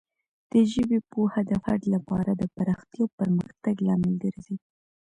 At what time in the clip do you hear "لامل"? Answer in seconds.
3.85-4.15